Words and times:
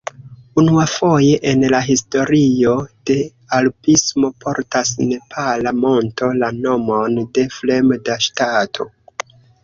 Unuafoje 0.59 1.33
en 1.49 1.65
la 1.73 1.81
historio 1.87 2.71
de 3.09 3.15
alpismo 3.57 4.31
portas 4.45 4.93
nepala 5.11 5.73
monto 5.83 6.29
la 6.39 6.49
nomon 6.63 7.19
de 7.39 7.45
fremda 7.59 8.17
ŝtato. 8.29 8.89